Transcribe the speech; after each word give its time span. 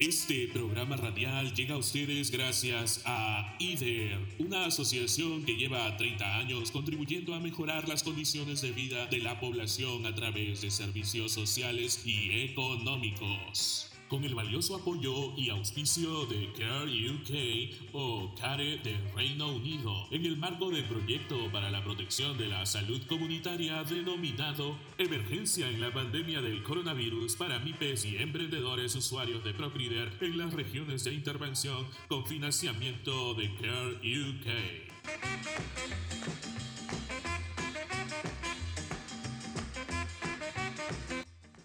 Este 0.00 0.48
programa 0.48 0.96
radial 0.96 1.52
llega 1.52 1.74
a 1.74 1.76
ustedes 1.76 2.30
gracias 2.30 3.02
a 3.04 3.54
IDER, 3.58 4.18
una 4.38 4.64
asociación 4.64 5.44
que 5.44 5.56
lleva 5.56 5.94
30 5.98 6.38
años 6.38 6.70
contribuyendo 6.70 7.34
a 7.34 7.38
mejorar 7.38 7.86
las 7.86 8.02
condiciones 8.02 8.62
de 8.62 8.72
vida 8.72 9.04
de 9.08 9.18
la 9.18 9.38
población 9.38 10.06
a 10.06 10.14
través 10.14 10.62
de 10.62 10.70
servicios 10.70 11.32
sociales 11.32 12.00
y 12.06 12.44
económicos 12.44 13.89
con 14.10 14.24
el 14.24 14.34
valioso 14.34 14.74
apoyo 14.74 15.32
y 15.36 15.50
auspicio 15.50 16.26
de 16.26 16.52
Care 16.52 17.10
UK 17.10 17.94
o 17.94 18.34
CARE 18.34 18.78
del 18.78 18.98
Reino 19.14 19.52
Unido, 19.52 20.08
en 20.10 20.26
el 20.26 20.36
marco 20.36 20.68
del 20.68 20.84
proyecto 20.84 21.50
para 21.52 21.70
la 21.70 21.84
protección 21.84 22.36
de 22.36 22.48
la 22.48 22.66
salud 22.66 23.00
comunitaria 23.06 23.84
denominado 23.84 24.76
Emergencia 24.98 25.68
en 25.68 25.80
la 25.80 25.92
pandemia 25.92 26.42
del 26.42 26.64
coronavirus 26.64 27.36
para 27.36 27.60
MIPES 27.60 28.06
y 28.06 28.16
emprendedores 28.16 28.96
usuarios 28.96 29.44
de 29.44 29.54
Procrider 29.54 30.12
en 30.20 30.36
las 30.36 30.52
regiones 30.52 31.04
de 31.04 31.14
intervención 31.14 31.86
con 32.08 32.26
financiamiento 32.26 33.34
de 33.34 33.54
Care 33.54 33.94
UK. 34.28 34.90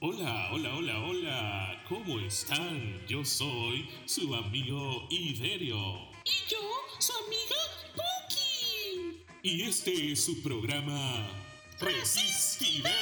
Hola, 0.08 0.50
hola, 0.52 0.76
hola, 0.76 1.00
hola, 1.00 1.84
¿cómo 1.90 2.20
están? 2.20 3.02
Yo 3.08 3.26
soy 3.26 3.90
su 4.06 4.36
amigo 4.36 5.08
Iberio. 5.10 5.98
Y 6.24 6.48
yo, 6.48 6.60
su 7.00 7.12
amiga 7.26 7.56
Puki. 7.96 9.24
Y 9.42 9.64
este 9.64 10.12
es 10.12 10.24
su 10.24 10.44
programa 10.44 11.28
Resistiver. 11.80 12.94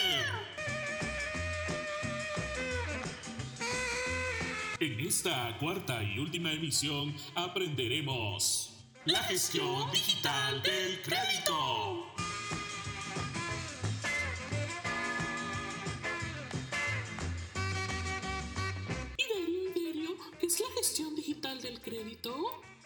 En 4.79 4.99
esta 5.01 5.57
cuarta 5.59 6.01
y 6.01 6.19
última 6.19 6.53
emisión 6.53 7.13
aprenderemos 7.35 8.77
la 9.03 9.21
gestión 9.23 9.91
digital 9.91 10.61
del 10.61 11.01
crédito. 11.01 12.12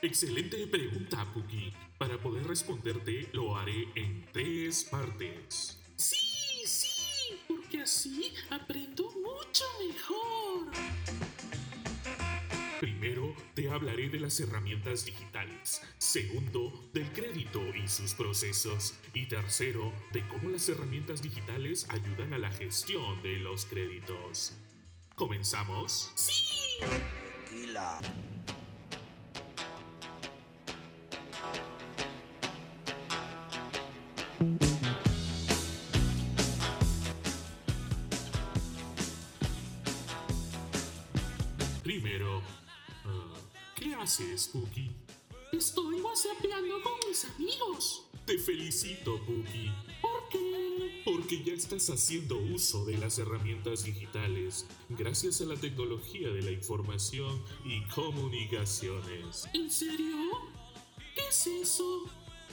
Excelente 0.08 0.66
pregunta, 0.68 1.26
Puki. 1.34 1.74
Para 1.98 2.18
poder 2.18 2.48
responderte, 2.48 3.28
lo 3.34 3.58
haré 3.58 3.90
en 3.94 4.26
tres 4.32 4.86
partes. 4.86 5.78
Sí, 5.98 6.62
sí, 6.66 7.36
porque 7.46 7.82
así 7.82 8.34
aprendo 8.50 9.12
mucho 9.12 9.66
mejor. 9.86 10.72
Primero, 12.80 13.36
te 13.54 13.70
hablaré 13.70 14.08
de 14.08 14.22
las 14.22 14.40
herramientas 14.40 15.04
digitales. 15.04 15.82
Segundo, 15.98 16.90
del 16.94 17.12
crédito 17.12 17.62
y 17.76 17.90
sus 17.90 18.14
procesos. 18.14 18.94
Y 19.14 19.26
tercero, 19.26 19.92
de 20.14 20.26
cómo 20.30 20.50
las 20.50 20.70
herramientas 20.70 21.22
digitales 21.22 21.86
ayudan 21.90 22.34
a 22.34 22.38
la 22.38 22.52
gestión 22.52 23.22
de 23.24 23.40
los 23.40 23.66
créditos. 23.66 24.54
¿Comenzamos? 25.16 26.14
Sí. 26.16 26.78
Tranquila. 26.80 28.00
Primero, 41.84 42.42
ah, 43.06 43.34
¿qué 43.76 43.96
haces, 43.96 44.44
Spooky? 44.44 44.92
Estoy 45.52 46.02
whatsappeando 46.02 46.82
con 46.84 46.94
mis 47.08 47.26
amigos. 47.26 48.04
Te 48.26 48.38
felicito, 48.38 49.20
Puki. 49.26 49.72
¿Por 50.02 50.30
qué? 50.30 51.02
Porque 51.06 51.44
ya 51.44 51.54
estás 51.54 51.90
haciendo 51.90 52.38
uso 52.38 52.86
de 52.86 52.98
las 52.98 53.18
herramientas 53.18 53.86
digitales 53.86 54.68
gracias 54.90 55.42
a 55.42 55.46
la 55.46 55.56
tecnología 55.56 56.30
de 56.30 56.42
la 56.42 56.52
información 56.52 57.42
y 57.66 57.82
comunicaciones. 57.88 59.48
¿En 59.54 59.72
serio? 59.72 60.18
¿Qué 61.16 61.22
es 61.30 61.48
eso? 61.48 62.04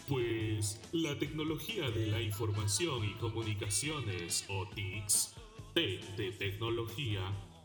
Pues 0.09 0.81
la 0.92 1.19
tecnología 1.19 1.91
de 1.91 2.06
la 2.09 2.20
información 2.20 3.04
y 3.04 3.15
comunicaciones, 3.15 4.44
o 4.48 4.66
TICs, 4.69 5.34
T 5.72 6.00
de 6.16 6.31
tecnología, 6.32 7.22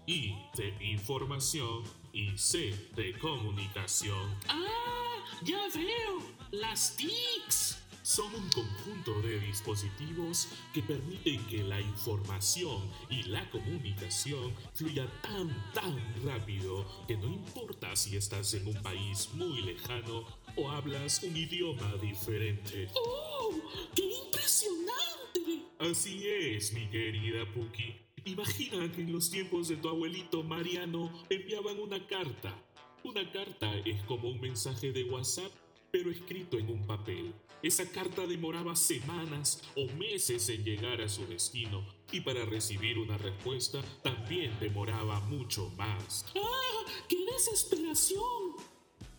I 0.07 0.35
de 0.55 0.73
información 0.79 1.83
y 2.13 2.37
C 2.37 2.73
de 2.95 3.13
comunicación. 3.19 4.33
¡Ah! 4.47 5.25
¡Ya 5.43 5.67
veo! 5.75 6.19
¡Las 6.51 6.95
TICs! 6.95 7.78
Son 8.09 8.33
un 8.33 8.49
conjunto 8.49 9.21
de 9.21 9.39
dispositivos 9.39 10.47
que 10.73 10.81
permiten 10.81 11.45
que 11.45 11.61
la 11.61 11.79
información 11.79 12.81
y 13.07 13.21
la 13.21 13.47
comunicación 13.51 14.51
fluya 14.73 15.07
tan, 15.21 15.47
tan 15.75 15.95
rápido 16.25 16.87
que 17.07 17.15
no 17.15 17.27
importa 17.27 17.95
si 17.95 18.17
estás 18.17 18.55
en 18.55 18.65
un 18.65 18.81
país 18.81 19.29
muy 19.35 19.61
lejano 19.61 20.25
o 20.55 20.71
hablas 20.71 21.21
un 21.21 21.37
idioma 21.37 21.93
diferente. 22.01 22.89
¡Oh! 22.95 23.53
¡Qué 23.95 24.09
impresionante! 24.25 25.67
Así 25.77 26.27
es, 26.27 26.73
mi 26.73 26.89
querida 26.89 27.45
Puki. 27.53 27.95
Imagina 28.25 28.91
que 28.91 29.01
en 29.01 29.13
los 29.13 29.29
tiempos 29.29 29.67
de 29.67 29.75
tu 29.75 29.87
abuelito 29.87 30.41
Mariano 30.41 31.11
enviaban 31.29 31.79
una 31.79 32.07
carta. 32.07 32.59
Una 33.03 33.31
carta 33.31 33.71
es 33.85 34.01
como 34.05 34.29
un 34.29 34.41
mensaje 34.41 34.91
de 34.91 35.03
WhatsApp 35.03 35.51
pero 35.91 36.11
escrito 36.11 36.57
en 36.57 36.69
un 36.69 36.85
papel. 36.85 37.33
Esa 37.61 37.89
carta 37.91 38.25
demoraba 38.25 38.75
semanas 38.75 39.61
o 39.75 39.85
meses 39.93 40.47
en 40.49 40.63
llegar 40.63 41.01
a 41.01 41.09
su 41.09 41.25
destino 41.27 41.85
y 42.11 42.21
para 42.21 42.45
recibir 42.45 42.97
una 42.97 43.17
respuesta 43.17 43.81
también 44.01 44.57
demoraba 44.59 45.19
mucho 45.21 45.69
más. 45.77 46.25
¡Ah! 46.35 46.85
¡Qué 47.07 47.17
desesperación! 47.25 48.48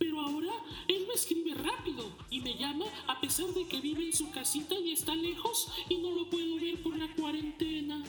Pero 0.01 0.19
ahora 0.19 0.51
él 0.87 1.05
me 1.07 1.13
escribe 1.13 1.53
rápido 1.53 2.11
y 2.31 2.39
me 2.39 2.57
llama 2.57 2.85
a 3.05 3.21
pesar 3.21 3.45
de 3.49 3.67
que 3.67 3.79
vive 3.81 4.05
en 4.05 4.13
su 4.13 4.31
casita 4.31 4.73
y 4.73 4.93
está 4.93 5.13
lejos 5.13 5.71
y 5.89 5.97
no 5.97 6.09
lo 6.09 6.27
puedo 6.27 6.55
ver 6.55 6.81
por 6.81 6.97
la 6.97 7.07
cuarentena. 7.13 8.03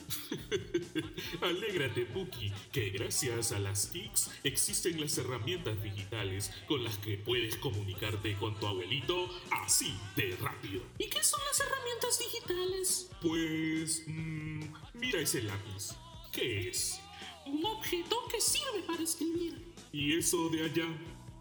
Alégrate, 1.43 2.07
Puki, 2.07 2.51
que 2.73 2.89
gracias 2.89 3.53
a 3.53 3.59
las 3.59 3.93
TICs 3.93 4.31
existen 4.43 5.03
las 5.03 5.19
herramientas 5.19 5.83
digitales 5.83 6.51
con 6.67 6.83
las 6.83 6.97
que 6.97 7.19
puedes 7.19 7.59
comunicarte 7.59 8.39
con 8.39 8.59
tu 8.59 8.67
abuelito 8.67 9.29
así 9.51 9.93
de 10.17 10.35
rápido. 10.37 10.83
¿Y 10.99 11.11
qué 11.11 11.23
son 11.23 11.41
las 11.47 11.61
herramientas 11.61 12.19
digitales? 12.19 13.11
Pues... 13.21 14.05
Mmm, 14.07 14.65
mira 14.95 15.21
ese 15.21 15.43
lápiz. 15.43 15.91
¿Qué 16.33 16.71
es? 16.71 17.03
Un 17.45 17.63
objeto 17.67 18.17
que 18.31 18.41
sirve 18.41 18.81
para 18.87 19.03
escribir. 19.03 19.75
¿Y 19.93 20.17
eso 20.17 20.49
de 20.49 20.65
allá? 20.65 20.89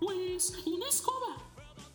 Pues 0.02 0.58
una 0.66 0.90
escoba, 0.90 1.38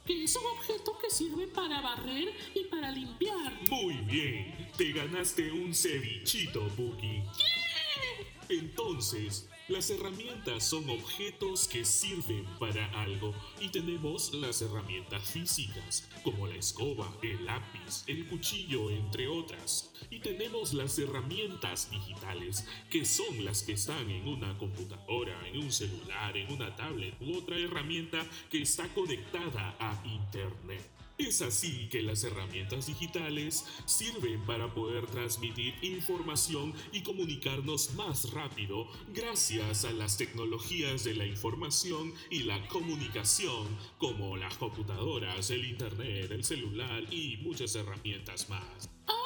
que 0.06 0.22
es 0.22 0.36
un 0.36 0.46
objeto 0.46 0.96
que 0.96 1.10
sirve 1.10 1.48
para 1.48 1.80
barrer 1.80 2.32
y 2.54 2.62
para 2.66 2.92
limpiar. 2.92 3.52
Muy 3.68 3.94
bien, 3.94 4.70
te 4.76 4.92
ganaste 4.92 5.50
un 5.50 5.74
cevichito, 5.74 6.70
Boogie. 6.76 7.24
Entonces, 8.48 9.48
las 9.68 9.90
herramientas 9.90 10.62
son 10.62 10.88
objetos 10.88 11.66
que 11.66 11.84
sirven 11.84 12.44
para 12.60 12.86
algo 13.02 13.34
y 13.60 13.68
tenemos 13.68 14.32
las 14.34 14.62
herramientas 14.62 15.28
físicas, 15.28 16.08
como 16.22 16.46
la 16.46 16.54
escoba, 16.54 17.12
el 17.22 17.44
lápiz, 17.44 18.04
el 18.06 18.28
cuchillo, 18.28 18.90
entre 18.90 19.26
otras. 19.26 19.92
Y 20.08 20.20
tenemos 20.20 20.72
las 20.72 20.96
herramientas 21.00 21.90
digitales, 21.90 22.64
que 22.90 23.04
son 23.04 23.44
las 23.44 23.64
que 23.64 23.72
están 23.72 24.08
en 24.08 24.28
una 24.28 24.56
computadora, 24.56 25.36
en 25.48 25.58
un 25.58 25.72
celular, 25.72 26.36
en 26.36 26.52
una 26.52 26.76
tablet 26.76 27.20
u 27.20 27.36
otra 27.36 27.58
herramienta 27.58 28.24
que 28.48 28.62
está 28.62 28.86
conectada 28.94 29.76
a 29.80 30.00
Internet. 30.06 30.96
Es 31.18 31.40
así 31.40 31.88
que 31.88 32.02
las 32.02 32.24
herramientas 32.24 32.88
digitales 32.88 33.64
sirven 33.86 34.44
para 34.44 34.74
poder 34.74 35.06
transmitir 35.06 35.74
información 35.80 36.74
y 36.92 37.02
comunicarnos 37.02 37.94
más 37.94 38.32
rápido 38.32 38.86
gracias 39.14 39.86
a 39.86 39.92
las 39.92 40.18
tecnologías 40.18 41.04
de 41.04 41.14
la 41.14 41.24
información 41.24 42.12
y 42.28 42.40
la 42.40 42.68
comunicación 42.68 43.66
como 43.96 44.36
las 44.36 44.58
computadoras, 44.58 45.48
el 45.50 45.64
internet, 45.64 46.30
el 46.30 46.44
celular 46.44 47.02
y 47.10 47.38
muchas 47.38 47.74
herramientas 47.76 48.50
más. 48.50 48.90
¡Ah! 49.06 49.16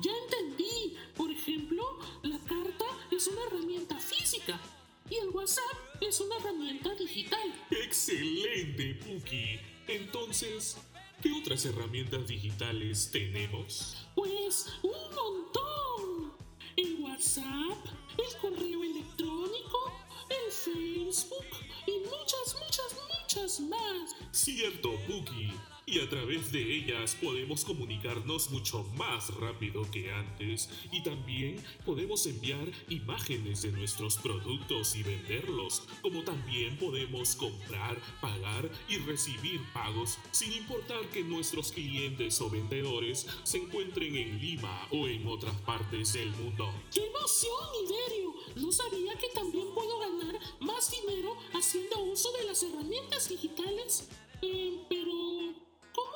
Ya 0.00 0.10
entendí. 0.24 0.96
Por 1.16 1.30
ejemplo, 1.30 1.98
la 2.22 2.38
carta 2.38 2.86
es 3.12 3.28
una 3.28 3.42
herramienta 3.44 3.96
física 3.98 4.60
y 5.08 5.16
el 5.16 5.28
WhatsApp 5.28 5.76
es 6.00 6.20
una 6.20 6.36
herramienta 6.38 6.92
digital. 6.96 7.54
¡Excelente, 7.70 8.94
Puki! 8.94 9.60
Entonces, 9.86 10.76
¿Qué 11.22 11.32
otras 11.32 11.66
herramientas 11.66 12.26
digitales 12.26 13.10
tenemos? 13.12 14.06
Pues 14.14 14.72
un 14.82 15.14
montón. 15.14 16.32
El 16.76 16.96
WhatsApp, 17.00 17.76
el 18.16 18.40
correo 18.40 18.82
electrónico, 18.82 19.92
el 20.30 20.50
Facebook 20.50 21.44
y 21.86 21.98
muchas, 22.08 22.56
muchas, 22.58 22.96
muchas 23.20 23.60
más. 23.60 24.16
Cierto, 24.32 24.92
Bookie 25.06 25.52
y 25.90 25.98
a 25.98 26.08
través 26.08 26.52
de 26.52 26.76
ellas 26.76 27.16
podemos 27.20 27.64
comunicarnos 27.64 28.50
mucho 28.50 28.84
más 28.96 29.34
rápido 29.34 29.90
que 29.90 30.12
antes 30.12 30.70
y 30.92 31.02
también 31.02 31.56
podemos 31.84 32.24
enviar 32.26 32.70
imágenes 32.88 33.62
de 33.62 33.72
nuestros 33.72 34.16
productos 34.18 34.94
y 34.94 35.02
venderlos, 35.02 35.82
como 36.00 36.22
también 36.22 36.76
podemos 36.78 37.34
comprar, 37.34 38.00
pagar 38.20 38.70
y 38.88 38.98
recibir 38.98 39.60
pagos 39.72 40.18
sin 40.30 40.52
importar 40.52 41.08
que 41.08 41.24
nuestros 41.24 41.72
clientes 41.72 42.40
o 42.40 42.48
vendedores 42.48 43.26
se 43.42 43.58
encuentren 43.58 44.14
en 44.14 44.38
Lima 44.40 44.86
o 44.92 45.08
en 45.08 45.26
otras 45.26 45.54
partes 45.62 46.12
del 46.12 46.30
mundo. 46.30 46.72
¡Qué 46.94 47.04
emoción, 47.04 47.68
Iberio! 47.84 48.34
No 48.56 48.70
sabía 48.70 49.14
que 49.18 49.28
también 49.34 49.66
puedo 49.74 49.98
ganar 49.98 50.38
más 50.60 50.90
dinero 50.90 51.36
haciendo 51.52 52.00
uso 52.04 52.30
de 52.32 52.44
las 52.44 52.62
herramientas 52.62 53.28
digitales. 53.28 54.08
Eh, 54.42 54.86
pero 54.88 55.69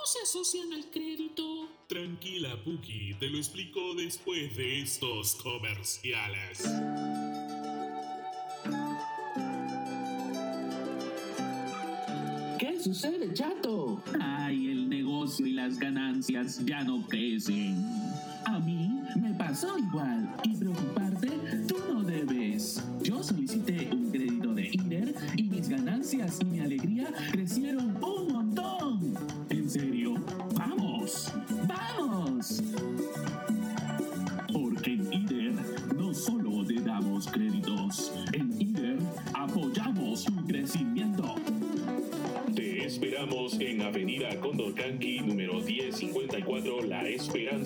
se 0.06 0.20
asocian 0.22 0.72
al 0.72 0.90
crédito? 0.90 1.68
Tranquila, 1.88 2.62
Puki, 2.62 3.14
te 3.18 3.28
lo 3.28 3.38
explico 3.38 3.94
después 3.94 4.54
de 4.56 4.82
estos 4.82 5.34
comerciales. 5.36 6.64
¿Qué 12.58 12.80
sucede, 12.80 13.32
chato? 13.32 14.02
Ay, 14.20 14.70
el 14.70 14.88
negocio 14.88 15.46
y 15.46 15.52
las 15.52 15.78
ganancias 15.78 16.64
ya 16.64 16.84
no 16.84 17.06
crecen. 17.06 17.82
A 18.44 18.58
mí 18.58 19.00
me 19.16 19.32
pasó 19.34 19.78
igual 19.78 20.34
y 20.42 20.54
preocuparte 20.56 20.93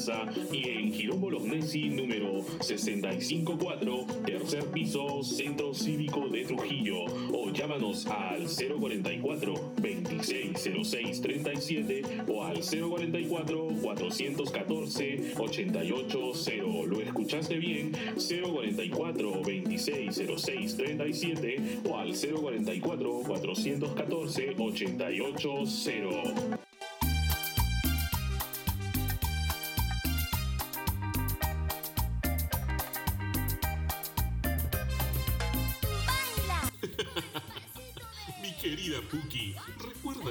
Esperanza 0.08 0.32
y 0.52 0.68
en 0.70 0.92
Girón 0.92 1.20
Bolognesi 1.20 1.90
número 1.90 2.42
654, 2.60 4.06
tercer 4.24 4.64
piso, 4.66 5.22
Centro 5.22 5.74
Cívico 5.74 6.28
de 6.28 6.44
Trujillo 6.44 7.04
o 7.32 7.50
llámanos 7.50 8.06
al 8.06 8.46
044 8.46 9.52
2606 9.76 11.20
37 11.20 12.02
o 12.28 12.42
al 12.44 12.60
044 12.60 13.68
414 13.82 15.34
880. 15.36 16.86
¿Lo 16.86 17.00
escuchaste 17.00 17.58
bien? 17.58 17.92
044 18.16 19.30
2606 19.30 20.76
37 20.76 21.80
o 21.84 21.98
al 21.98 22.14
044 22.14 23.22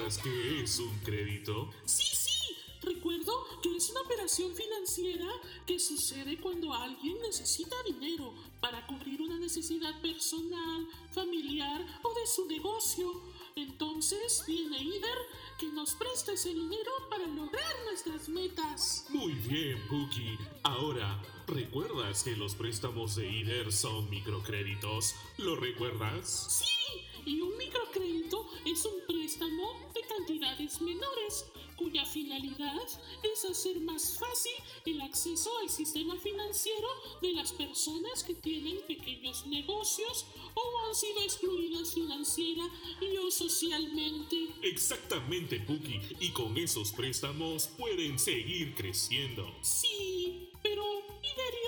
¿recuerdas 0.08 0.18
qué 0.22 0.62
es 0.62 0.78
un 0.78 0.98
crédito? 1.00 1.70
Sí, 1.84 2.04
sí, 2.14 2.56
recuerdo 2.82 3.32
que 3.62 3.76
es 3.76 3.90
una 3.90 4.00
operación 4.00 4.54
financiera 4.54 5.28
que 5.66 5.78
sucede 5.78 6.38
cuando 6.40 6.72
alguien 6.72 7.20
necesita 7.20 7.76
dinero 7.84 8.32
para 8.60 8.86
cubrir 8.86 9.20
una 9.20 9.38
necesidad 9.38 10.00
personal, 10.00 10.86
familiar 11.10 11.84
o 12.02 12.14
de 12.14 12.26
su 12.26 12.46
negocio. 12.46 13.20
Entonces 13.54 14.44
viene 14.46 14.82
IDER 14.82 15.18
que 15.58 15.66
nos 15.66 15.94
presta 15.94 16.32
ese 16.32 16.54
dinero 16.54 16.90
para 17.10 17.26
lograr 17.26 17.74
nuestras 17.84 18.28
metas. 18.28 19.04
Muy 19.10 19.32
bien, 19.32 19.78
Puki. 19.88 20.38
Ahora, 20.62 21.20
¿recuerdas 21.46 22.22
que 22.22 22.36
los 22.36 22.54
préstamos 22.54 23.16
de 23.16 23.28
IDER 23.28 23.72
son 23.72 24.08
microcréditos? 24.08 25.16
¿Lo 25.38 25.56
recuerdas? 25.56 26.46
Sí, 26.48 27.04
y 27.28 27.40
un 27.40 27.56
microcrédito 27.58 28.46
es 28.64 28.84
un 28.84 29.06
préstamo 29.06 29.90
de 29.94 30.00
cantidades 30.02 30.80
menores 30.80 31.44
cuya 31.76 32.04
finalidad 32.04 32.88
es 33.22 33.44
hacer 33.44 33.80
más 33.80 34.18
fácil 34.18 34.52
el 34.84 35.00
acceso 35.00 35.50
al 35.58 35.68
sistema 35.68 36.16
financiero 36.16 36.88
de 37.22 37.32
las 37.32 37.52
personas 37.52 38.24
que 38.24 38.34
tienen 38.34 38.78
pequeños 38.86 39.46
negocios 39.46 40.26
o 40.54 40.88
han 40.88 40.94
sido 40.94 41.20
excluidas 41.22 41.94
financiera 41.94 42.68
y 43.00 43.16
o 43.18 43.30
socialmente. 43.30 44.48
Exactamente, 44.62 45.60
Puki. 45.60 46.00
Y 46.20 46.30
con 46.30 46.56
esos 46.56 46.92
préstamos 46.92 47.68
pueden 47.78 48.18
seguir 48.18 48.74
creciendo. 48.74 49.54
Sí, 49.62 50.50
pero, 50.62 50.82
Iberio, 50.82 51.67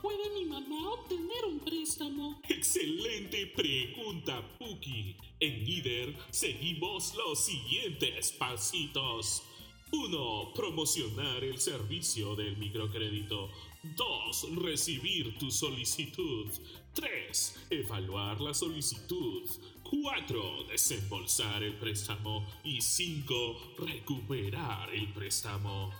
puede 0.00 0.30
mi 0.34 0.44
mamá 0.44 0.92
obtener 0.92 1.44
un 1.46 1.60
préstamo? 1.60 2.40
Excelente 2.48 3.46
pregunta, 3.46 4.42
Puki. 4.58 5.16
En 5.40 5.68
IDER 5.68 6.14
seguimos 6.30 7.14
los 7.14 7.44
siguientes 7.44 8.32
pasitos. 8.32 9.42
1. 9.90 10.52
Promocionar 10.54 11.42
el 11.44 11.58
servicio 11.58 12.36
del 12.36 12.56
microcrédito. 12.58 13.48
2. 13.82 14.56
Recibir 14.56 15.38
tu 15.38 15.50
solicitud. 15.50 16.46
3. 16.94 17.68
Evaluar 17.70 18.40
la 18.40 18.52
solicitud. 18.52 19.48
4. 19.84 20.64
Desembolsar 20.64 21.62
el 21.62 21.74
préstamo. 21.74 22.46
Y 22.64 22.80
5. 22.80 23.74
Recuperar 23.78 24.92
el 24.94 25.10
préstamo. 25.12 25.94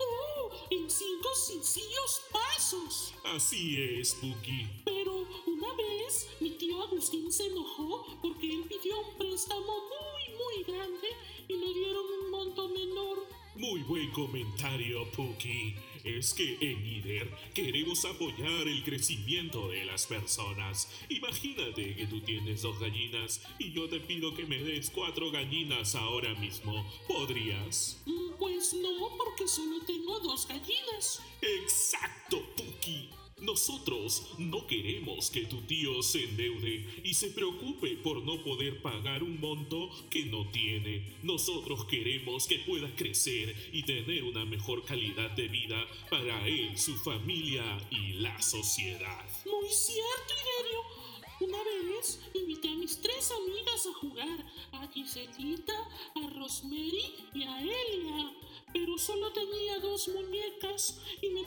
En 0.69 0.89
cinco 0.89 1.29
sencillos 1.35 2.21
pasos. 2.31 3.13
Así 3.23 3.81
es, 3.81 4.13
Puki. 4.15 4.67
Pero 4.85 5.27
una 5.45 5.73
vez 5.75 6.27
mi 6.39 6.51
tío 6.51 6.81
Agustín 6.83 7.31
se 7.31 7.47
enojó 7.47 8.05
porque 8.21 8.51
él 8.51 8.63
pidió 8.67 8.99
un 8.99 9.17
préstamo 9.17 9.61
muy, 9.65 10.35
muy 10.35 10.63
grande 10.63 11.07
y 11.47 11.53
le 11.53 11.73
dieron 11.73 12.05
un 12.23 12.31
monto 12.31 12.69
menor. 12.69 13.27
Muy 13.55 13.81
buen 13.81 14.11
comentario, 14.11 15.09
Puki. 15.11 15.75
Es 16.17 16.33
que 16.33 16.57
en 16.59 16.85
IDER 16.85 17.29
queremos 17.53 18.03
apoyar 18.03 18.67
el 18.67 18.83
crecimiento 18.83 19.69
de 19.69 19.85
las 19.85 20.07
personas. 20.07 20.89
Imagínate 21.07 21.95
que 21.95 22.07
tú 22.07 22.19
tienes 22.21 22.63
dos 22.63 22.79
gallinas 22.79 23.41
y 23.59 23.71
yo 23.71 23.87
te 23.87 23.99
pido 23.99 24.33
que 24.33 24.45
me 24.45 24.57
des 24.57 24.89
cuatro 24.89 25.29
gallinas 25.31 25.93
ahora 25.95 26.33
mismo. 26.35 26.85
¿Podrías? 27.07 28.01
Mm, 28.05 28.29
Pues 28.39 28.73
no, 28.73 29.17
porque 29.17 29.47
solo 29.47 29.81
tengo 29.85 30.19
dos 30.21 30.47
gallinas. 30.47 31.21
Exacto, 31.41 32.41
Puki. 32.55 33.09
Nosotros 33.41 34.27
no 34.37 34.67
queremos 34.67 35.29
que 35.29 35.45
tu 35.45 35.61
tío 35.61 36.03
se 36.03 36.25
endeude 36.25 36.85
y 37.03 37.13
se 37.13 37.29
preocupe 37.29 37.95
por 37.97 38.21
no 38.23 38.43
poder 38.43 38.81
pagar 38.81 39.23
un 39.23 39.39
monto 39.39 39.89
que 40.09 40.25
no 40.25 40.49
tiene. 40.51 41.15
Nosotros 41.23 41.85
queremos 41.85 42.47
que 42.47 42.59
pueda 42.59 42.93
crecer 42.95 43.55
y 43.71 43.83
tener 43.83 44.23
una 44.23 44.43
mejor 44.45 44.83
calidad 44.83 45.31
de 45.31 45.47
vida 45.47 45.85
para 46.09 46.47
él, 46.47 46.77
su 46.77 46.95
familia 46.97 47.63
y 47.91 48.13
la 48.13 48.41
sociedad. 48.41 49.25
Muy 49.45 49.69
cierto, 49.69 50.33
Iberio. 50.43 51.09
Una 51.41 51.57
vez 51.63 52.19
invité 52.33 52.67
a 52.67 52.75
mis 52.75 52.99
tres 52.99 53.31
amigas 53.31 53.87
a 53.87 53.93
jugar, 53.93 54.45
a 54.73 54.87
Giselita, 54.87 55.87
a 56.15 56.29
Rosemary 56.37 57.15
y 57.33 57.43
a 57.43 57.61
Elia. 57.61 58.33
Pero 58.73 58.97
solo 58.97 59.31
tenía 59.31 59.79
dos 59.79 60.09
muñecas 60.09 60.99
y 61.21 61.29
me 61.29 61.38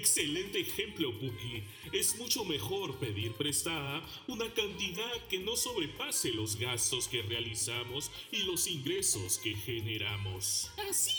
Excelente 0.00 0.58
ejemplo, 0.60 1.12
Puki. 1.12 1.62
Es 1.92 2.16
mucho 2.16 2.42
mejor 2.46 2.98
pedir 2.98 3.34
prestada 3.34 4.02
una 4.28 4.50
cantidad 4.54 5.26
que 5.28 5.38
no 5.38 5.56
sobrepase 5.56 6.32
los 6.32 6.56
gastos 6.56 7.06
que 7.06 7.20
realizamos 7.20 8.10
y 8.32 8.38
los 8.44 8.66
ingresos 8.66 9.36
que 9.36 9.54
generamos. 9.54 10.70
¡Así 10.88 11.12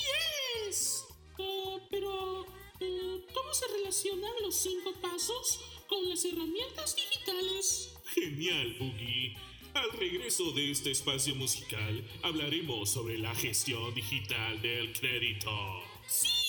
es! 0.68 1.06
Ah, 1.40 1.78
pero, 1.92 2.48
eh, 2.80 3.24
¿cómo 3.32 3.54
se 3.54 3.68
relacionan 3.68 4.32
los 4.42 4.56
cinco 4.56 4.94
pasos 5.00 5.60
con 5.88 6.10
las 6.10 6.26
herramientas 6.26 6.96
digitales? 6.96 7.94
Genial, 8.16 8.78
Puki. 8.80 9.36
Al 9.76 9.92
regreso 9.92 10.52
de 10.54 10.72
este 10.72 10.90
espacio 10.90 11.36
musical 11.36 12.04
hablaremos 12.24 12.90
sobre 12.90 13.20
la 13.20 13.36
gestión 13.36 13.94
digital 13.94 14.60
del 14.60 14.92
crédito. 14.92 15.84
¡Sí! 16.08 16.41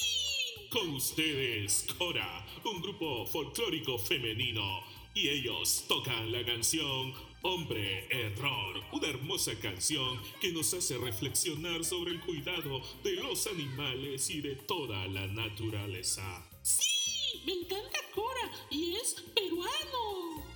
Con 0.72 0.94
ustedes, 0.94 1.86
Cora, 1.98 2.46
un 2.64 2.80
grupo 2.80 3.26
folclórico 3.26 3.98
femenino, 3.98 4.80
y 5.12 5.28
ellos 5.28 5.84
tocan 5.86 6.32
la 6.32 6.42
canción 6.46 7.12
Hombre, 7.42 8.06
Error, 8.08 8.82
una 8.92 9.08
hermosa 9.08 9.52
canción 9.60 10.18
que 10.40 10.50
nos 10.50 10.72
hace 10.72 10.96
reflexionar 10.96 11.84
sobre 11.84 12.12
el 12.12 12.20
cuidado 12.20 12.80
de 13.04 13.16
los 13.16 13.46
animales 13.48 14.30
y 14.30 14.40
de 14.40 14.56
toda 14.56 15.06
la 15.08 15.26
naturaleza. 15.26 16.48
Sí, 16.62 17.42
me 17.44 17.52
encanta 17.52 17.98
Cora 18.14 18.50
y 18.70 18.94
es 18.94 19.16
peruano. 19.34 20.51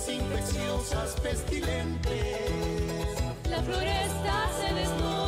Poluciones 0.00 0.08
infecciosas 0.08 1.20
pestilentes. 1.20 2.10
La 3.50 3.62
floresta 3.62 4.48
se 4.58 4.74
desnuda 4.74 5.19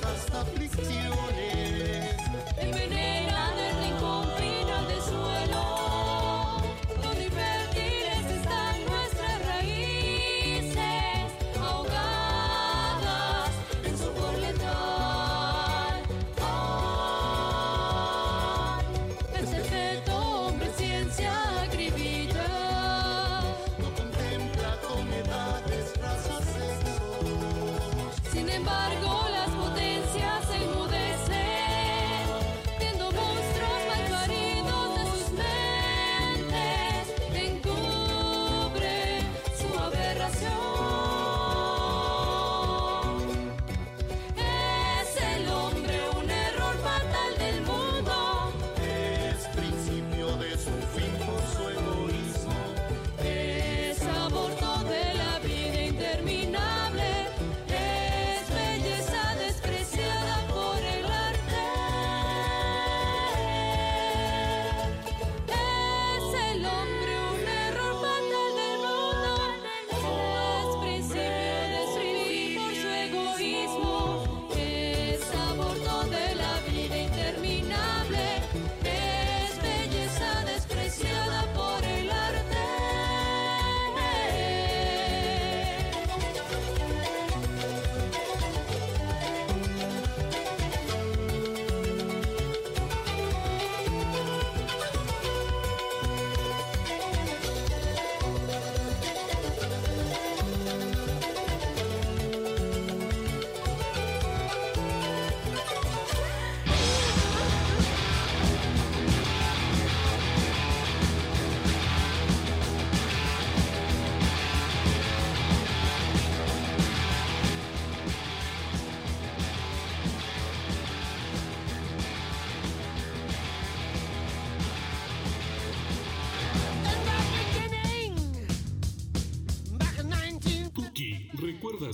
cosas 0.00 0.34
aflicciones. 0.34 1.47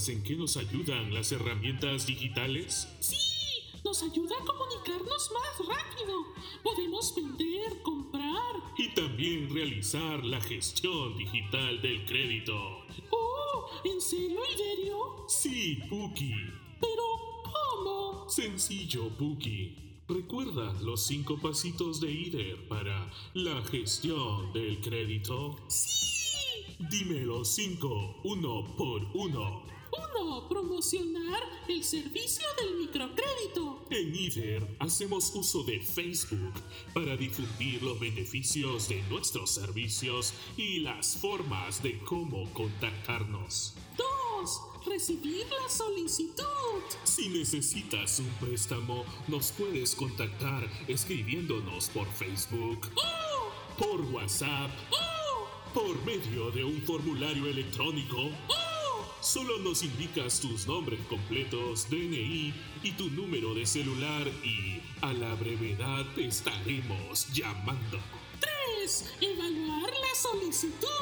¿Recuerdas 0.05 0.09
en 0.09 0.23
qué 0.23 0.37
nos 0.37 0.57
ayudan 0.59 1.15
las 1.15 1.33
herramientas 1.33 2.07
digitales? 2.07 2.89
Sí, 3.01 3.17
nos 3.83 4.03
ayuda 4.03 4.37
a 4.39 4.45
comunicarnos 4.45 5.31
más 5.33 5.67
rápido. 5.67 6.27
Podemos 6.63 7.15
vender, 7.15 7.81
comprar. 7.83 8.55
Y 8.77 8.89
también 8.95 9.49
realizar 9.55 10.23
la 10.23 10.41
gestión 10.43 11.17
digital 11.17 11.81
del 11.81 12.05
crédito. 12.05 12.55
Oh, 13.11 13.67
¿en 13.85 13.99
serio, 13.99 14.41
Iberio? 14.55 15.25
Sí, 15.27 15.81
Puki. 15.89 16.35
Pero, 16.81 17.43
¿cómo? 17.45 18.29
Sencillo, 18.29 19.09
Puki. 19.09 20.03
¿Recuerdas 20.07 20.83
los 20.83 21.07
cinco 21.07 21.39
pasitos 21.41 22.01
de 22.03 22.11
IDER 22.11 22.69
para 22.69 23.11
la 23.33 23.63
gestión 23.65 24.53
del 24.53 24.83
crédito? 24.83 25.57
Sí. 25.69 25.95
Dime 26.91 27.21
los 27.21 27.49
cinco, 27.49 28.17
uno 28.25 28.67
por 28.77 29.03
uno. 29.15 29.74
Uno, 29.97 30.49
promocionar 30.49 31.43
el 31.69 31.83
servicio 31.85 32.45
del 32.59 32.77
microcrédito. 32.77 33.85
En 33.91 34.15
IDER 34.15 34.77
hacemos 34.79 35.33
uso 35.35 35.63
de 35.63 35.81
Facebook 35.81 36.53
para 36.93 37.17
difundir 37.17 37.83
los 37.83 37.99
beneficios 38.01 38.89
de 38.89 39.03
nuestros 39.05 39.51
servicios 39.51 40.35
y 40.57 40.81
las 40.81 41.17
formas 41.17 41.83
de 41.83 41.99
cómo 42.01 42.53
contactarnos. 42.53 43.75
Dos, 43.97 44.61
recibir 44.87 45.47
la 45.63 45.69
solicitud. 45.69 46.45
Si 47.05 47.29
necesitas 47.29 48.19
un 48.19 48.31
préstamo, 48.41 49.05
nos 49.29 49.53
puedes 49.53 49.95
contactar 49.95 50.69
escribiéndonos 50.89 51.89
por 51.91 52.07
Facebook, 52.13 52.91
¡Oh! 52.97 53.51
por 53.79 54.01
WhatsApp, 54.13 54.71
¡Oh! 54.91 55.73
por 55.73 56.05
medio 56.05 56.51
de 56.51 56.65
un 56.65 56.81
formulario 56.83 57.47
electrónico. 57.47 58.31
¡Oh! 58.49 58.63
Solo 59.25 59.59
nos 59.59 59.83
indicas 59.83 60.38
tus 60.38 60.66
nombres 60.66 61.00
completos, 61.09 61.88
DNI 61.88 62.52
y 62.83 62.93
tu 62.93 63.09
número 63.09 63.54
de 63.54 63.64
celular 63.64 64.28
y 64.45 64.83
a 65.00 65.14
la 65.14 65.35
brevedad 65.35 66.04
te 66.14 66.26
estaremos 66.26 67.33
llamando. 67.33 67.99
Tres, 68.38 69.14
evaluar 69.22 69.90
la 69.90 70.14
solicitud. 70.14 70.93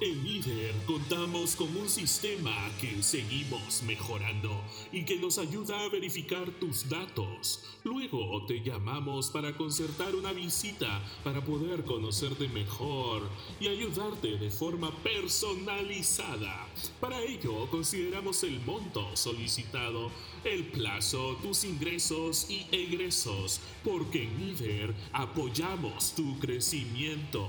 En 0.00 0.24
IDER 0.24 0.76
contamos 0.86 1.56
con 1.56 1.76
un 1.76 1.88
sistema 1.88 2.54
que 2.80 3.02
seguimos 3.02 3.82
mejorando 3.82 4.62
y 4.92 5.04
que 5.04 5.16
nos 5.16 5.38
ayuda 5.38 5.80
a 5.80 5.88
verificar 5.88 6.48
tus 6.60 6.88
datos. 6.88 7.64
Luego 7.82 8.46
te 8.46 8.62
llamamos 8.62 9.28
para 9.28 9.56
concertar 9.56 10.14
una 10.14 10.32
visita 10.32 11.02
para 11.24 11.44
poder 11.44 11.84
conocerte 11.84 12.46
mejor 12.46 13.28
y 13.58 13.66
ayudarte 13.66 14.36
de 14.36 14.50
forma 14.52 14.92
personalizada. 15.02 16.68
Para 17.00 17.20
ello 17.20 17.68
consideramos 17.68 18.44
el 18.44 18.60
monto 18.60 19.16
solicitado, 19.16 20.12
el 20.44 20.68
plazo, 20.68 21.36
tus 21.42 21.64
ingresos 21.64 22.48
y 22.48 22.64
egresos, 22.70 23.60
porque 23.82 24.22
en 24.22 24.50
IDER 24.50 24.94
apoyamos 25.12 26.14
tu 26.14 26.38
crecimiento. 26.38 27.48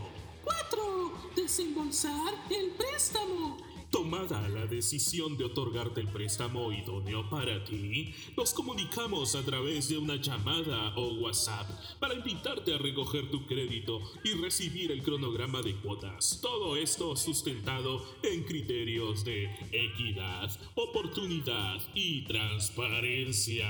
4. 0.49 1.33
Desembolsar 1.35 2.33
el 2.49 2.71
préstamo. 2.71 3.57
Tomada 3.91 4.47
la 4.49 4.65
decisión 4.65 5.37
de 5.37 5.45
otorgarte 5.45 6.01
el 6.01 6.07
préstamo 6.07 6.71
idóneo 6.71 7.27
para 7.29 7.63
ti, 7.63 8.13
nos 8.37 8.53
comunicamos 8.53 9.35
a 9.35 9.43
través 9.43 9.89
de 9.89 9.97
una 9.97 10.15
llamada 10.15 10.93
o 10.95 11.13
WhatsApp 11.15 11.67
para 11.99 12.13
invitarte 12.13 12.73
a 12.73 12.77
recoger 12.77 13.29
tu 13.31 13.45
crédito 13.47 13.99
y 14.23 14.33
recibir 14.33 14.91
el 14.91 15.01
cronograma 15.03 15.61
de 15.61 15.75
cuotas. 15.75 16.39
Todo 16.41 16.75
esto 16.77 17.15
sustentado 17.15 18.05
en 18.23 18.43
criterios 18.43 19.23
de 19.23 19.45
equidad, 19.71 20.51
oportunidad 20.75 21.79
y 21.95 22.25
transparencia. 22.25 23.67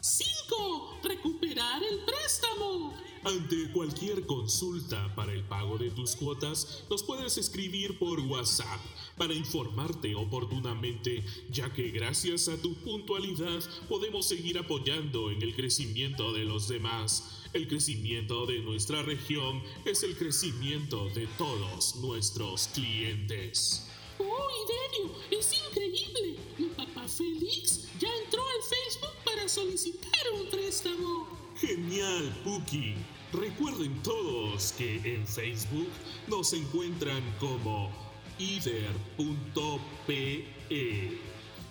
5. 0.00 1.00
Recuperar 1.02 1.82
el 1.82 2.00
préstamo. 2.04 2.94
Ante 3.26 3.72
cualquier 3.72 4.24
consulta 4.24 5.12
para 5.16 5.32
el 5.32 5.42
pago 5.42 5.76
de 5.78 5.90
tus 5.90 6.14
cuotas, 6.14 6.84
nos 6.88 7.02
puedes 7.02 7.36
escribir 7.36 7.98
por 7.98 8.20
WhatsApp 8.20 8.80
para 9.16 9.34
informarte 9.34 10.14
oportunamente, 10.14 11.24
ya 11.50 11.72
que 11.72 11.90
gracias 11.90 12.46
a 12.46 12.56
tu 12.56 12.74
puntualidad 12.74 13.64
podemos 13.88 14.26
seguir 14.26 14.58
apoyando 14.58 15.32
en 15.32 15.42
el 15.42 15.56
crecimiento 15.56 16.32
de 16.32 16.44
los 16.44 16.68
demás. 16.68 17.42
El 17.52 17.66
crecimiento 17.66 18.46
de 18.46 18.60
nuestra 18.60 19.02
región 19.02 19.60
es 19.84 20.04
el 20.04 20.16
crecimiento 20.16 21.08
de 21.08 21.26
todos 21.36 21.96
nuestros 21.96 22.68
clientes. 22.68 23.88
¡Oh, 24.20 24.22
Iberio! 24.22 25.18
¡Es 25.36 25.50
increíble! 25.68 26.36
Mi 26.58 26.66
papá 26.66 27.08
Félix 27.08 27.88
ya 27.98 28.08
entró 28.22 28.40
al 28.46 28.62
Facebook 28.62 29.24
para 29.24 29.48
solicitar 29.48 30.12
un 30.32 30.48
préstamo. 30.48 31.26
Genial, 31.56 32.32
Puki. 32.44 32.94
Recuerden 33.32 34.02
todos 34.02 34.72
que 34.72 34.96
en 35.04 35.26
Facebook 35.26 35.88
nos 36.28 36.52
encuentran 36.52 37.22
como 37.40 37.90
ider.pe. 38.38 38.94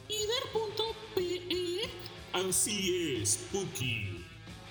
Ider.pe. 0.10 1.90
Así 2.34 3.18
es, 3.22 3.48
Puki. 3.52 4.26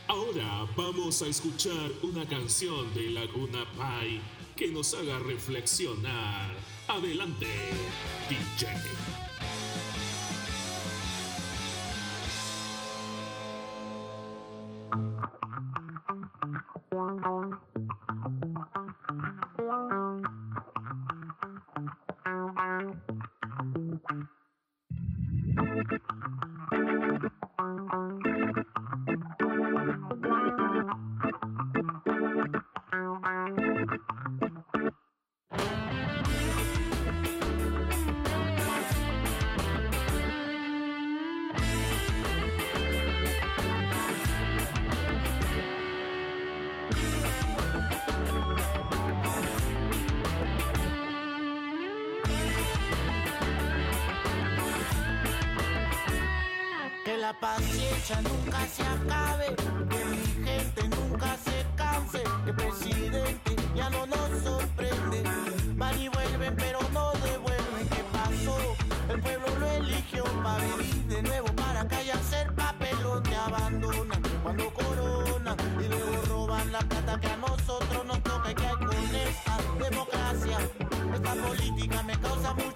Ahora 0.07 0.69
vamos 0.77 1.23
a 1.23 1.27
escuchar 1.27 1.91
una 2.03 2.29
canción 2.29 2.93
de 2.95 3.11
Laguna 3.11 3.65
Pai 3.77 4.21
que 4.55 4.69
nos 4.69 4.93
haga 4.95 5.19
reflexionar. 5.21 6.55
Adelante, 6.89 7.49
DJ. 8.29 8.67
La 57.25 57.33
paciencia 57.33 58.21
nunca 58.21 58.67
se 58.67 58.83
acabe, 58.83 59.57
que 59.89 60.05
mi 60.05 60.47
gente 60.47 60.89
nunca 60.89 61.39
se 61.43 61.65
canse, 61.75 62.23
que 62.45 62.51
el 62.51 62.57
presidente 62.57 63.57
ya 63.75 63.89
no 63.89 64.05
nos 64.05 64.29
sorprende. 64.43 65.23
Van 65.75 65.99
y 65.99 66.09
vuelven, 66.09 66.55
pero 66.55 66.81
no 66.93 67.13
devuelven. 67.13 67.89
¿Qué 67.89 68.05
pasó? 68.13 68.59
El 69.09 69.21
pueblo 69.23 69.47
lo 69.59 69.71
eligió 69.71 70.25
para 70.43 70.67
vivir 70.77 71.05
de 71.07 71.23
nuevo, 71.23 71.47
para 71.57 71.89
callarse 71.89 72.43
el 72.43 72.53
papelón 72.53 73.23
te 73.23 73.37
abandonan 73.37 74.23
cuando 74.43 74.75
coronan 74.75 75.57
y 75.83 75.89
luego 75.89 76.23
roban 76.29 76.73
la 76.73 76.81
plata 76.81 77.19
que 77.19 77.29
a 77.29 77.37
nosotros 77.39 78.05
nos 78.05 78.23
toca 78.23 78.51
y 78.51 78.55
que 78.55 78.67
hay 78.67 78.77
con 78.77 79.15
esta 79.29 79.57
democracia. 79.83 80.59
Esta 81.15 81.35
política 81.37 82.03
me 82.03 82.21
causa 82.21 82.53
mucha 82.53 82.74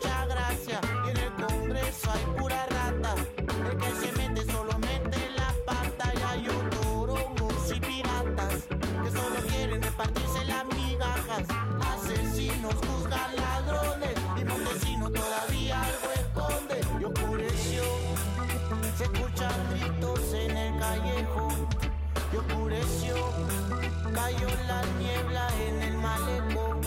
cayó 24.28 24.48
la 24.66 24.82
niebla 24.98 25.48
en 25.66 25.82
el 25.82 25.96
malecón. 25.96 26.80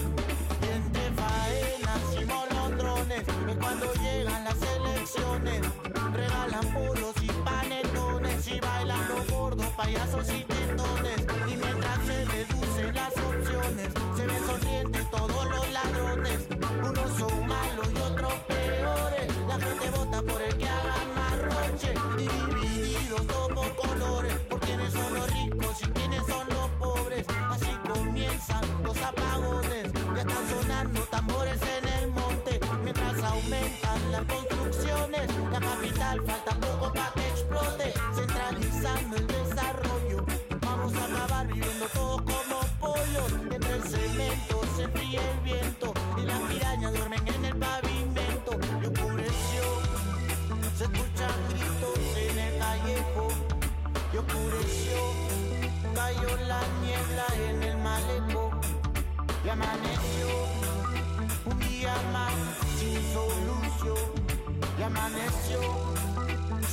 Entre 0.62 1.06
faenas 1.20 2.04
y 2.20 2.26
molondrones, 2.26 3.24
es 3.50 3.58
cuando 3.58 3.94
llegan 3.94 4.44
las 4.44 4.62
elecciones. 4.62 5.62
Regalan 6.14 6.74
puros 6.74 7.16
y 7.22 7.28
panetones 7.44 8.48
y 8.48 8.60
bailan 8.60 9.08
los 9.10 9.28
gordos, 9.32 9.66
payasos 9.76 10.30
y 10.30 10.44
tetones. 10.44 11.20
Y 11.48 11.56
mientras 11.58 12.00
se 12.06 12.26
reducen 12.26 12.94
las 12.94 13.14
opciones, 13.18 13.90
se 14.16 14.28
ven 14.28 14.46
sonrientes 14.46 15.10
todos 15.10 15.46
los 15.46 15.72
ladrones. 15.72 16.40
Unos 16.90 17.18
son 17.18 17.48
malos 17.48 17.88
y 17.96 18.02
otros 18.02 18.34
peores. 18.48 19.28
La 19.48 19.60
gente 19.60 19.90
vota 19.90 20.22
por 20.22 20.42
el 20.42 20.58
que 20.58 20.70
haga 20.70 20.98
más 21.16 21.36
roche. 21.40 21.94
Divididos 22.18 23.22
somos 23.32 23.68
colores. 23.70 24.51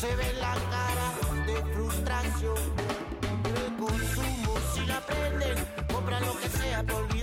Se 0.01 0.15
ve 0.15 0.33
la 0.35 0.55
cara 0.71 1.09
de 1.45 1.75
frustración. 1.75 2.57
El 3.45 3.77
consumo 3.77 4.55
si 4.73 4.87
la 4.87 5.01
prenden, 5.01 5.57
compran 5.93 6.25
lo 6.25 6.39
que 6.39 6.49
sea 6.49 6.85
por 6.85 7.18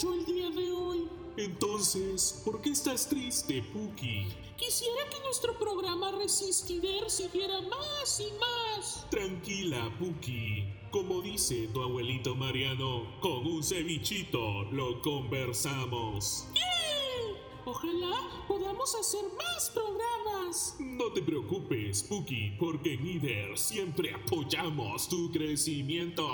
mucho 0.00 0.14
el 0.14 0.24
día 0.24 0.50
de 0.50 0.72
hoy. 0.72 1.08
Entonces, 1.36 2.40
¿por 2.44 2.60
qué 2.60 2.70
estás 2.70 3.08
triste, 3.08 3.62
Puki? 3.72 4.26
Quisiera 4.56 5.08
que 5.10 5.20
nuestro 5.24 5.58
programa 5.58 6.10
Resistider 6.12 7.10
siguiera 7.10 7.60
más 7.62 8.20
y 8.20 8.32
más. 8.38 9.06
Tranquila, 9.10 9.92
Puki. 9.98 10.64
Como 10.90 11.20
dice 11.20 11.68
tu 11.72 11.82
abuelito 11.82 12.34
Mariano, 12.34 13.20
con 13.20 13.46
un 13.46 13.62
cevichito 13.62 14.64
lo 14.72 15.00
conversamos. 15.02 16.46
¡Bien! 16.52 17.36
Ojalá 17.64 18.44
podamos 18.48 18.94
hacer 18.94 19.24
más 19.36 19.70
programas. 19.70 20.76
No 20.78 21.12
te 21.12 21.22
preocupes, 21.22 22.02
Puki, 22.02 22.52
porque 22.58 22.94
en 22.94 23.06
IDER 23.06 23.58
siempre 23.58 24.14
apoyamos 24.14 25.08
tu 25.08 25.30
crecimiento. 25.30 26.26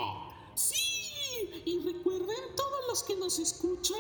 Sí, 0.55 0.75
y 1.65 1.81
recuerden 1.81 2.57
todos 2.57 2.66
que 3.03 3.17
nos 3.17 3.39
escuchan 3.39 3.97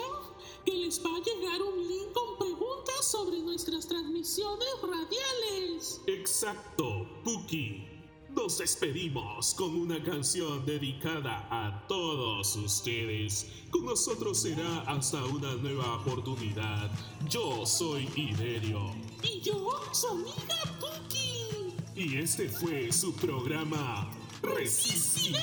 que 0.65 0.73
les 0.73 1.05
va 1.05 1.11
a 1.17 1.21
llegar 1.21 1.63
un 1.63 1.87
link 1.87 2.13
con 2.13 2.39
preguntas 2.39 3.05
sobre 3.05 3.39
nuestras 3.41 3.87
transmisiones 3.87 4.69
radiales. 4.83 6.01
Exacto, 6.07 7.07
Puki. 7.25 7.97
Nos 8.31 8.59
despedimos 8.59 9.55
con 9.55 9.75
una 9.75 10.03
canción 10.03 10.67
dedicada 10.67 11.49
a 11.51 11.87
todos 11.87 12.57
ustedes. 12.57 13.47
Con 13.71 13.87
nosotros 13.87 14.39
será 14.39 14.81
hasta 14.83 15.25
una 15.25 15.55
nueva 15.55 15.97
oportunidad. 15.97 16.91
Yo 17.29 17.65
soy 17.65 18.11
Iderio. 18.15 18.95
Y 19.23 19.41
yo, 19.41 19.81
su 19.93 20.09
amiga 20.09 20.79
Puki. 20.81 21.75
Y 21.95 22.19
este 22.19 22.49
fue 22.49 22.93
su 22.93 23.15
programa 23.15 24.11
Resistir. 24.43 25.37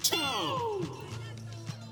¡Chao! 0.00 1.05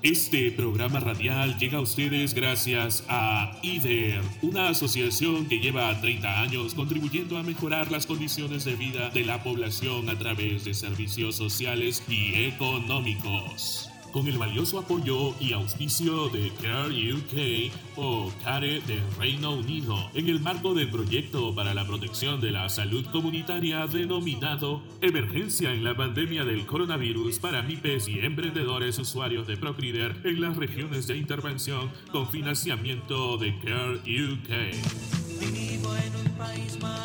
Este 0.05 0.51
programa 0.51 0.99
radial 0.99 1.57
llega 1.57 1.79
a 1.79 1.81
ustedes 1.81 2.35
gracias 2.35 3.03
a 3.09 3.57
IDER, 3.63 4.21
una 4.43 4.69
asociación 4.69 5.47
que 5.47 5.57
lleva 5.57 5.99
30 5.99 6.41
años 6.41 6.75
contribuyendo 6.75 7.39
a 7.39 7.41
mejorar 7.41 7.91
las 7.91 8.05
condiciones 8.05 8.65
de 8.65 8.75
vida 8.75 9.09
de 9.09 9.25
la 9.25 9.41
población 9.41 10.07
a 10.11 10.15
través 10.15 10.63
de 10.63 10.75
servicios 10.75 11.37
sociales 11.37 12.03
y 12.07 12.35
económicos. 12.43 13.94
Con 14.15 14.27
el 14.29 14.37
valioso 14.37 14.79
apoyo 14.79 15.35
y 15.41 15.51
auspicio 15.51 16.29
de 16.29 16.49
Care 16.61 17.13
UK 17.15 17.97
o 17.97 18.31
CARE 18.45 18.79
del 18.87 19.01
Reino 19.19 19.51
Unido, 19.51 20.09
en 20.13 20.29
el 20.29 20.39
marco 20.39 20.73
del 20.73 20.89
proyecto 20.89 21.53
para 21.53 21.73
la 21.73 21.85
protección 21.85 22.39
de 22.39 22.51
la 22.51 22.69
salud 22.69 23.05
comunitaria 23.11 23.85
denominado 23.87 24.81
Emergencia 25.01 25.73
en 25.73 25.83
la 25.83 25.97
pandemia 25.97 26.45
del 26.45 26.65
coronavirus 26.65 27.39
para 27.39 27.61
MIPES 27.61 28.07
y 28.07 28.19
emprendedores 28.19 28.97
usuarios 28.99 29.47
de 29.47 29.57
Procrider 29.57 30.15
en 30.23 30.39
las 30.39 30.55
regiones 30.55 31.07
de 31.07 31.17
intervención 31.17 31.91
con 32.13 32.29
financiamiento 32.29 33.37
de 33.37 33.59
Care 33.59 33.95
UK. 33.97 34.49
Vivo 35.41 35.93
en 35.93 36.15
un 36.15 36.37
país 36.37 36.79
maravilloso, 36.79 37.04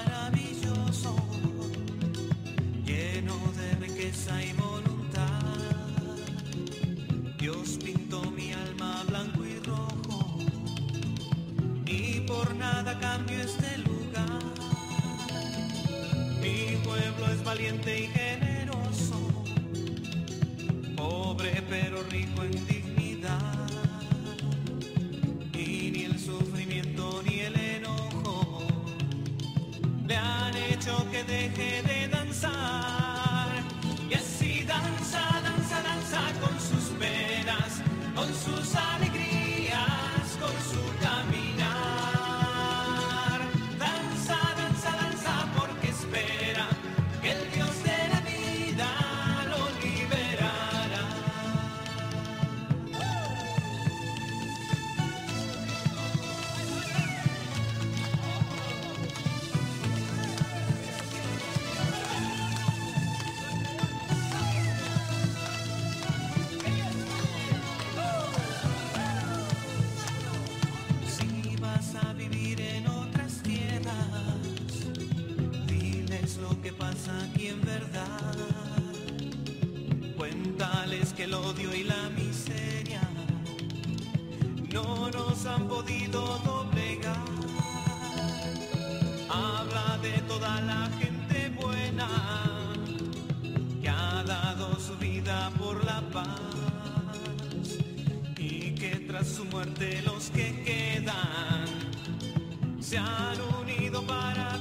se 102.90 102.98
han 102.98 103.40
unido 103.60 104.02
para 104.02 104.59